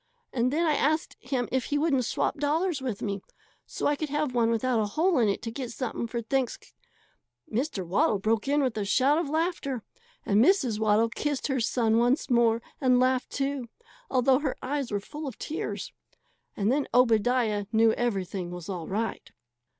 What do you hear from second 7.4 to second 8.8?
Mr. Waddle broke in with